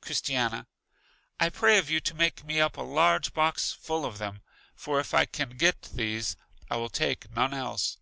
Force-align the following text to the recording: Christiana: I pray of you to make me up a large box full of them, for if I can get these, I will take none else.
Christiana: 0.00 0.66
I 1.38 1.50
pray 1.50 1.76
of 1.76 1.90
you 1.90 2.00
to 2.00 2.14
make 2.14 2.42
me 2.42 2.58
up 2.62 2.78
a 2.78 2.80
large 2.80 3.34
box 3.34 3.72
full 3.72 4.06
of 4.06 4.16
them, 4.16 4.40
for 4.74 4.98
if 5.00 5.12
I 5.12 5.26
can 5.26 5.50
get 5.50 5.82
these, 5.92 6.34
I 6.70 6.76
will 6.78 6.88
take 6.88 7.30
none 7.30 7.52
else. 7.52 7.98